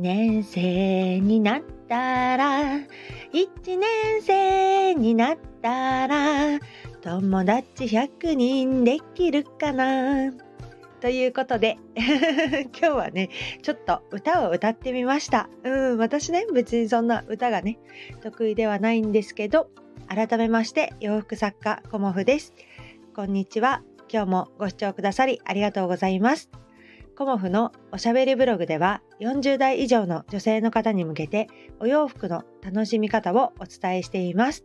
[0.00, 2.78] 年生になったら
[3.32, 6.58] 一年生になったら
[7.02, 10.32] 友達100人できるかな？
[11.02, 13.28] ということで 今日はね
[13.60, 15.50] ちょっと歌を歌ってみました。
[15.64, 17.78] うん私ね別にそんな歌がね
[18.22, 19.68] 得意ではないんですけど
[20.08, 22.54] 改めまして洋服作家コモフです。
[23.14, 23.82] こんにちは。
[24.10, 26.50] 今日もご視聴くださりありがとうございます。
[27.20, 34.64] コモフのおしゃべりブログでは40代以上の女性の方に向けてお洋服の楽しみ方をお伝えしています。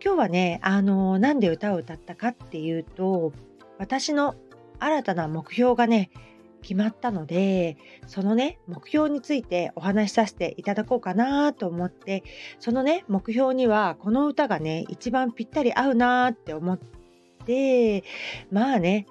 [0.00, 3.32] 今日はねあのなんで歌を歌ったかっていうと
[3.78, 4.36] 私の
[4.78, 6.12] 新たな目標がね
[6.60, 7.76] 決まったので
[8.06, 12.22] そのね目標についてお話しさせていただこうかなと思って
[12.60, 17.01] そのね目標にはこの歌がね一番ぴったり合うなって思って
[17.46, 18.04] で
[18.50, 19.06] まあね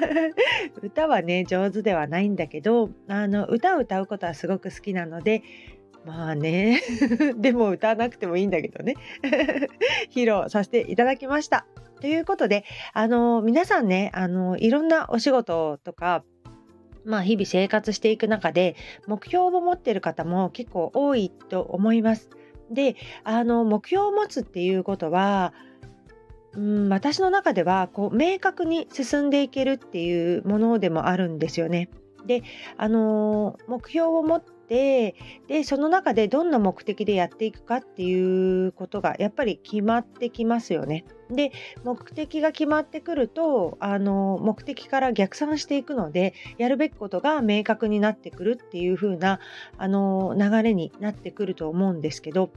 [0.82, 5.42] 歌はね上手ではないんだけどあの歌を歌うことはすごく好きなので
[6.04, 6.80] まあね
[7.36, 8.94] でも歌わなくてもいいんだけどね
[10.10, 11.66] 披露させていただきました。
[12.02, 16.24] ということで、あの皆さんね、あのいろんなお仕事とか、
[17.04, 18.74] まあ、日々生活していく中で
[19.06, 22.28] 目標を持ってる方も結構多いと思います。
[22.72, 25.54] であの目標を持つっていうことは
[26.56, 31.88] うん私の中ではこう明確に進んでいけるっていうものでもあるんですよね。
[32.26, 32.42] で
[32.76, 35.16] あの目標を持って
[35.48, 41.04] でその中でどんな目的でやっていくかっていうことがやっぱり決まってきますよね。
[41.30, 41.52] で
[41.84, 49.40] 目的が決まってくるとあの目的から逆算していくのでやるべきことが明確になってくるっていう風な
[49.78, 52.50] あの流れになってくると思うんですけど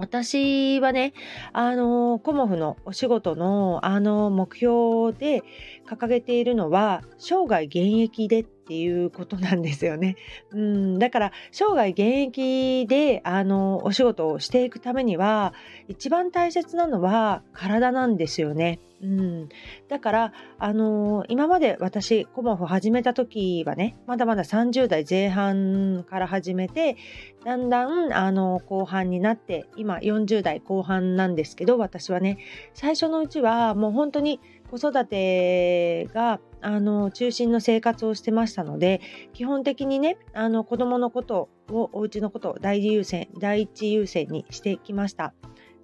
[0.00, 1.12] 私はね、
[1.52, 5.42] あの、コモフのお仕事の、あの、目標で
[5.86, 10.14] 掲げているのは、生涯現役でっていうことなんですよね。
[10.52, 15.54] うん、だから生涯現役であのお仕事をしていくためには
[15.88, 18.78] 一番大切なのは体なんですよね。
[19.02, 19.48] うん、
[19.88, 26.96] だからあの今まで私コモフ始めた時はねまだまだ30代前半から始めて
[27.44, 32.38] だんだんあの後半になって今40代後半なんですけど私はね
[32.74, 34.38] 最初のうちはもう本当に
[34.70, 39.00] 子育てがあの中心の生活をしてましたので
[39.32, 45.34] 基本的にねあの子供のことをお家のことを第一優先第一優先にしてきました。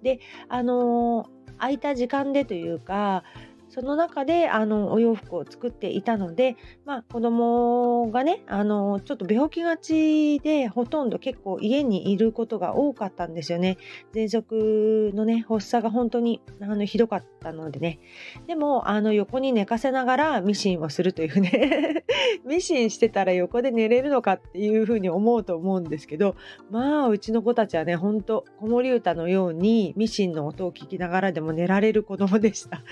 [0.01, 1.27] であの
[1.57, 3.23] 空いた時間でというか
[3.69, 6.55] その中であのお洋服を作っていたので、
[6.85, 13.77] まあ、子供がねあのちょっと病気がちでほとんど結構家にいることが多かったんですよね。
[14.13, 17.99] 喘息のね発作が本当にあのひどかったのでね
[18.47, 22.03] でもあの横に寝かせながらミシンをするというね
[22.45, 26.35] ミシンしてたら横で寝れるのかっていうふうに思うと思うんですけど
[26.69, 32.83] まあうちの子たちはねほんと子守歌のようにミシンの音を聞きながらでも寝られる子供でした。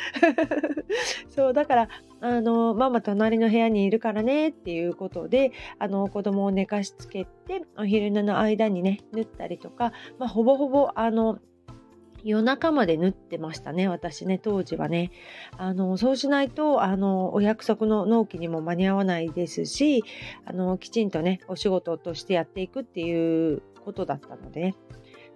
[1.30, 1.90] そうだから
[2.22, 11.40] あのママ隣の部屋にいるからねっていうことであの子供を寝かしつけてお昼寝の間にね縫ったりとか、まあ、ほぼほぼあの
[12.24, 15.12] 夜中まで縫ってましたね私ね当時はね。
[15.58, 20.04] あのそうしないとあのお約束の納期にも間に合わないですし
[20.46, 24.76] あのきちんとねお仕事としてやっていくっていうことだったので、ね、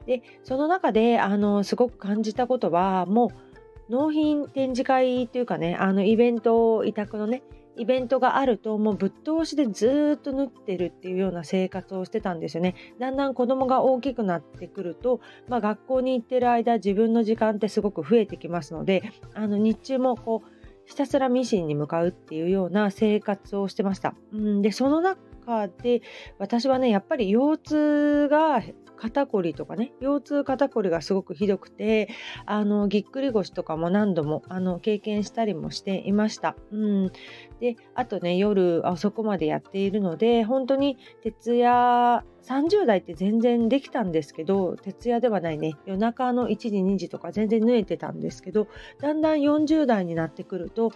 [0.08, 3.49] でその中であのすごく感じたことはもう
[3.90, 7.44] 納品展示会というかね、あのイベント、委託のね、
[7.80, 12.76] イベントがあるともうぶっ通しでずっと縫ってるっていうような生活をしてたんですよね。
[13.00, 20.50] だんだん子供が大きくなってくると、まあ、学校に行ってる間自分の時間ってすごく増えてきますのであの日中もこう
[20.86, 24.14] ひたすらミシンに向かうっていうような生活をしてました。
[24.34, 26.02] うん、でその中で
[26.38, 28.62] 私はねやっぱり腰痛が
[29.00, 32.10] 肩こりとかね腰痛肩こりがすごくひどくて
[32.46, 36.56] あのぎっくり腰とかも何度もあの経験したりもしていました。
[36.72, 37.12] うん、
[37.60, 48.68] であとね夜遅くまでやっているので本当に徹夜30代って全然できたんですけど徹夜ではないね夜中の1時2時とか全然縫えてたんですけど
[49.00, 50.92] だんだん40代になってくると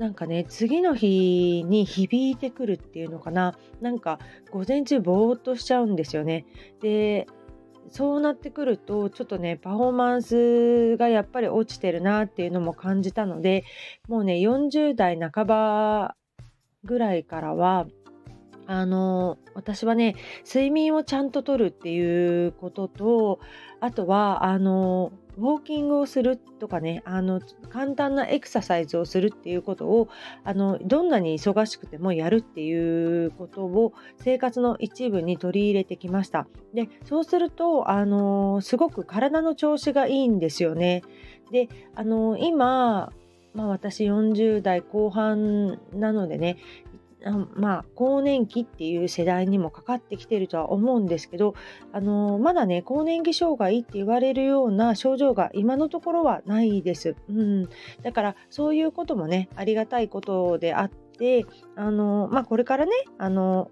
[0.00, 4.18] なんかね次の日に響いてくるっていうのかななんか
[4.50, 6.46] 午前中ぼーっとしちゃうんですよね。
[6.80, 7.26] で
[7.88, 13.64] そうなってくるとちょっとねパフォーマンスがやっぱり落ちてるなっていうのも感じたので
[14.08, 16.16] もうね40代半ば
[16.84, 17.86] ぐらいからは
[18.70, 20.14] あの私はね
[20.46, 23.40] 睡眠をちゃんととるっていうことと
[23.80, 27.40] あとはあのウォーキングをするとかねあの
[27.70, 30.08] 簡単なエクササイズをするっていうことを
[30.44, 36.46] あのどんなに忙しくてもやるっていうことを生活の一部に取り入れてきました。
[36.72, 41.02] でそうするとあのすごく体の調子がいいんですよね。
[41.50, 43.12] であの今
[43.52, 46.56] まあ、私40代後半なのでね
[47.24, 51.54] あまあ、更年期っていう世代にもかかってきてるとは思うんですけど、
[51.92, 57.16] あのまだね更年期障害って言われるような症状が今のところはないです。
[57.28, 57.68] うん、
[58.02, 61.44] だからそういうこともねありがたいことであって
[61.76, 63.70] あの、まあ、これからねあの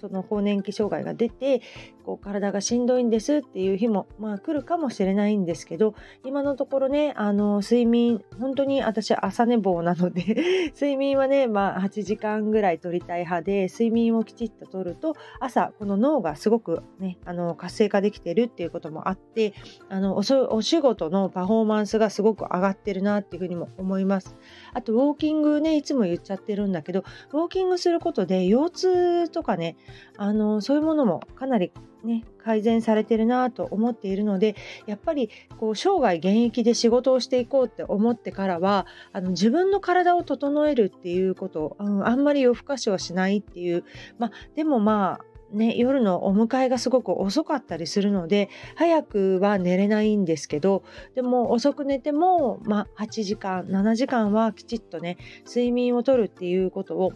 [0.00, 1.60] その更年期障害が出て
[2.08, 5.94] こう体がしんどいんですっていう日も、まあ、来るかもしれないんですけど
[6.24, 19.52] 今のところねあの睡眠本当に私朝寝坊なので 睡眠はね、まあ、8時間ぐらい取りたい派で睡眠をきちっととると朝この脳がすごくねあの活性化できてるっていうこともあって
[19.90, 24.34] あのお仕事のパフォーマンスがすごく上がってるなっていうふうにも思います。
[24.72, 29.76] あとウォーキングねいつも言っちゃってるんだけどウォーキングすることで腰痛とかね
[30.16, 31.70] あのそういうものもかなり
[32.04, 34.54] ね、改善されてるなと思っているので
[34.86, 43.84] やっぱりこう生涯現役で仕事をしていこうって思ってからはあの自分の体を整えるっていうこと、うん、あんまり夜更かしはしないっていう、
[44.18, 50.84] ま、でもまあね、夜のお迎えがすごく遅かったりするので早くは寝れないんですけど
[51.14, 55.16] でも遅く寝ても、ま、8時間7時間はきちっとね
[55.46, 57.12] 睡眠をとるっていうことを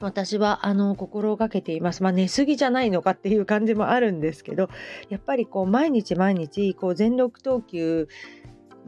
[0.00, 2.02] 私はあの心がけています。
[2.02, 4.68] まあ寝すぎじゃないのかっていう感じもあるんですけど
[5.08, 8.08] やっぱりこう毎日毎日こう全力投球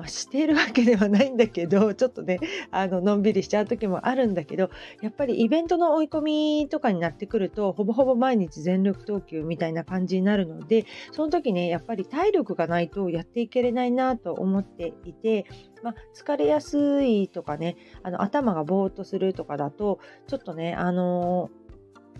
[0.00, 2.38] まあ、してるわけではないんだけど ちょっとね
[2.70, 4.70] あののんびりしちゃう時もあるんだけど
[5.02, 15.44] やっぱりイベントの追い込みとかになってくるとほぼほぼ毎日全力投球みたいな感じになるのでその時ねやっぱり体力がないとやっていけれないなと思っていて、
[15.82, 19.99] まあ、疲れやすいとかねあの頭がぼーっとするとかだと
[20.29, 21.50] ちょっとねあの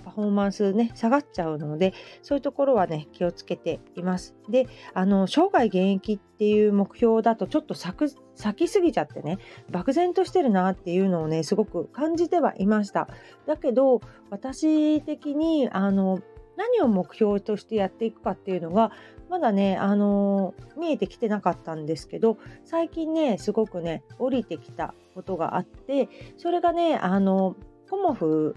[0.01, 4.35] パフォーマンスね下がっちゃうのでそういうところはね気をつけています。
[4.49, 8.09] であの生涯現役っていう目標だとちょっと咲
[8.57, 9.39] きすぎちゃってね
[9.71, 13.09] 漠然としてるなっていうのをねすごく感じてはいました。
[13.47, 14.01] だけど
[14.31, 16.21] 私的にあの
[16.57, 18.93] 何を目標としてやっていくかっていうのが
[19.31, 27.57] まだね、あのー、見えてきてなかったんですけど最近ねすごくね降りてきたことがあってそれがねあの
[27.89, 28.57] コモフ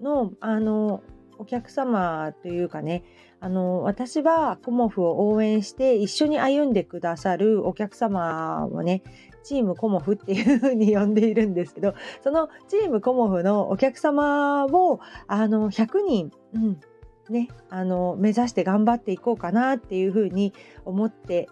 [0.00, 1.02] のあの
[1.38, 3.04] お客様というかね
[3.40, 9.02] あの私はコモフを応援して一緒に歩んでくださるお客様をね
[9.42, 11.94] チームコモフっていう風に呼んでいるんですけど
[12.24, 16.80] そのチームコモフのお客様をあの100人、うん
[17.28, 20.52] ね、あの目指して頑張っていこうかなっていう風に
[20.84, 21.48] 思って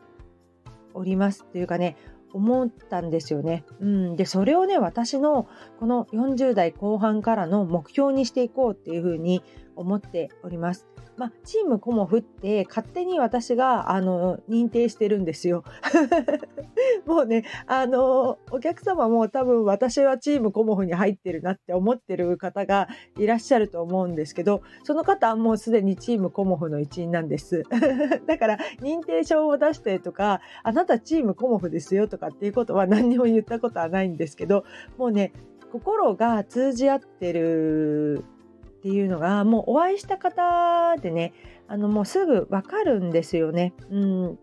[0.95, 1.97] おりますというかね
[2.35, 3.65] 思ったんですよね。
[3.81, 5.49] うん、でそれをね私の
[5.79, 9.43] この40代後半からの目標にしていこうっていうふうに
[9.77, 10.87] 思っております。
[11.17, 15.63] まあ、チームコモフって勝手に私があの認定してるんですよ。
[17.07, 22.89] もうねあのお客様も多分私はチームコモフに入ってるなって思ってる方が
[23.19, 27.63] いらっしゃると思うんですけどその方はもうすでにチームコモフの一員なんです。
[28.27, 34.65] だから認定証を出してとかあなたチームコモフですよとかっていうことは何にも言ったことはないんですけど
[34.99, 35.33] もうね
[35.71, 38.25] 心が通じ合ってる
[38.85, 41.33] っていうのがもうお会いした方でね
[41.69, 43.73] あのもうすぐわかるんですよね。
[43.91, 44.39] うん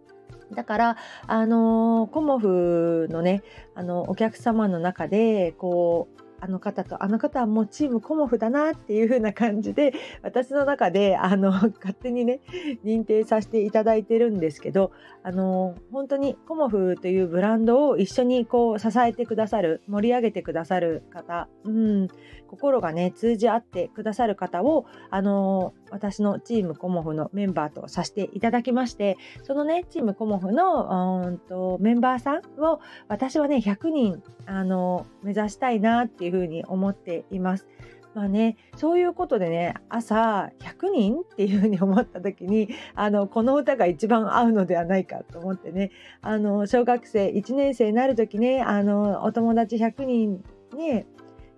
[0.54, 3.42] だから、あのコモフのね、
[3.74, 9.94] あのお客様の中でこうあの方とあの方はもうチームコモフだなっていう風な感じで
[10.24, 12.42] 私の中であの勝手にね
[12.84, 14.92] 認定させていただいてるんですけど
[15.24, 22.08] あの本当にコモフというブランドを一緒にこう支えてくださる盛り上げてくださる方、うん、
[22.48, 37.68] 心がね通じ合ってくださる方をあの私のチームコモフのメンバーとさせていただきましてそのねチームコモフのうんとメンバーさんを私はね100人あの目指したいなっていうふうに思っています。
[38.14, 50.44] まあね、そういうことでね朝100人っていうふうに思った時にあのこの歌が一番合うのではないかと思ってねあの小学生1年生になる時ねあのお友達100人
[50.76, 51.06] ね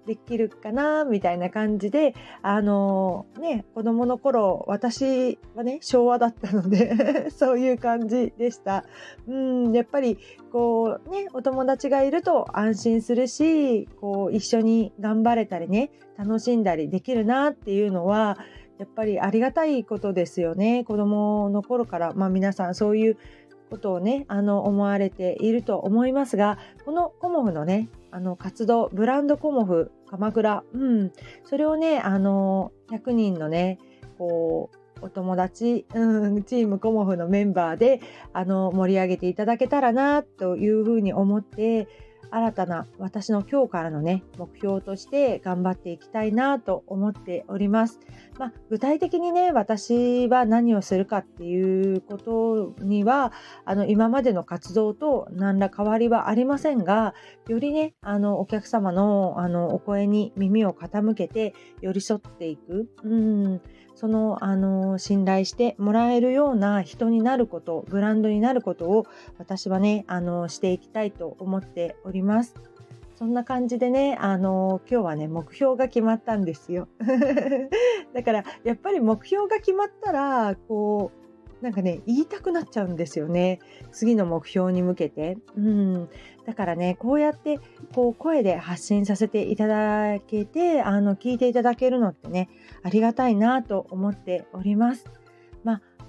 [0.05, 8.85] できるかなみたいな感じであのね子供の頃私はね昭和だったので そういう感じでした。
[9.27, 10.17] うんやっぱり
[10.51, 18.37] こうねお友達がいると安心するしこう一緒に頑張れたりね楽しんだりできるなっていうのは
[18.79, 20.83] やっぱりありがたいことですよね。
[20.83, 23.17] 子供の頃からまあ皆さんそういう
[23.73, 31.11] ことをねあの思われていると思いますがこのコモフのねあの活動ブランドコモフ鎌倉、うん、
[31.43, 33.79] それをねあの100人のね
[34.19, 34.69] こ
[35.01, 37.99] うお友達、うん、チームコモフのメンバーで
[38.31, 41.87] あの盛り上げていただけたらなというふうに思って
[42.33, 47.99] 新たな私の今日からのね目標として頑張っていきたいなと思っております。
[48.39, 53.31] まあ、具体的にね私は何をするかっていうことには
[53.65, 57.13] あの今までの活動と何ら変わりはありませんが
[57.47, 62.89] よりねあのお客様のあのお声に耳を傾けて寄り添っていく。
[63.03, 63.61] うん
[63.95, 69.05] そのあの信頼してもらえるような人になることブランドになることを
[69.37, 72.22] 私はねあのしていきたいと思っております。
[72.23, 72.55] ます
[73.15, 76.89] そんな感じでね、あの今日はね、目標が決まったんですよ。
[78.13, 81.23] だから、やっぱり目標が決まったら、こう、
[81.63, 83.59] なんかね言いたくなっちゃうんですよね
[83.93, 86.09] 次の目標に向けて、うん、
[86.45, 87.57] だからねこうやって
[87.95, 92.49] こう声で発信させていただけてあの聞いていただけるのってね
[92.83, 95.05] ありがたいなと思っております。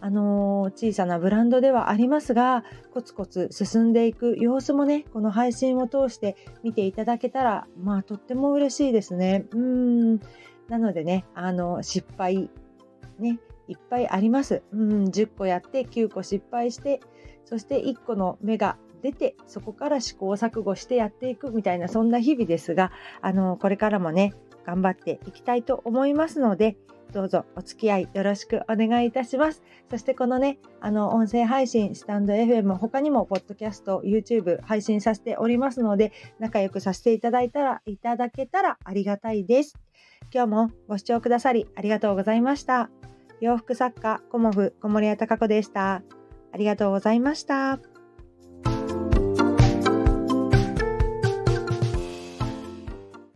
[0.05, 9.47] あの、小さなブランドではありますがコツコツ進んでいく様子もねこの配信を通して見ていただけたらまあとっても嬉しいですね。
[9.53, 10.21] うん
[10.69, 12.51] なのでねあの失敗
[13.19, 14.63] ねいっぱいあります。
[14.73, 17.01] うん、10個やって9個失敗して
[17.47, 22.93] そして1個の芽が出てそこから試行錯誤してやっていくみたいなそんな日々ですが
[23.23, 24.35] あのこれからもね
[24.67, 26.77] 頑張っていきたいと思いますので
[27.15, 29.63] どうぞお付き合いよろしくお願いいたします。
[29.89, 39.79] そしてこのね、あの音声配信、スタンド FM、他にもポッドキャスト、YouTube 配信させておりますので、仲良くさせていただいたら、いただけたらありがたいです。
[40.33, 42.91] 今日もご視聴くださりありがとうございました。
[43.41, 46.03] 洋服作家コモフ小森屋隆子でした。
[46.53, 47.94] ありがとうございました。